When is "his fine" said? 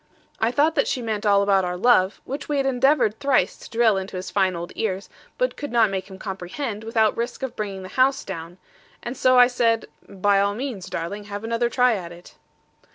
4.15-4.55